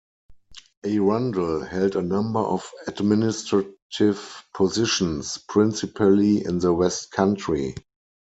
[0.83, 7.75] Arundell held a number of administrative positions, principally in the West Country.